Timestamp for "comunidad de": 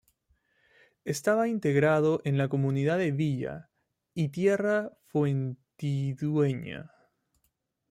2.47-3.11